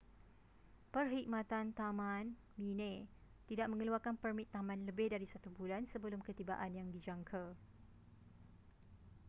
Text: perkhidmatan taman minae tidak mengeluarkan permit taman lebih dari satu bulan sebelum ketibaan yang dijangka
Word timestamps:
perkhidmatan 0.93 1.65
taman 1.79 2.25
minae 2.63 2.99
tidak 3.49 3.67
mengeluarkan 3.71 4.15
permit 4.23 4.47
taman 4.55 4.79
lebih 4.89 5.07
dari 5.13 5.27
satu 5.33 5.47
bulan 5.57 5.83
sebelum 5.91 6.19
ketibaan 6.27 6.71
yang 6.79 6.87
dijangka 6.95 7.43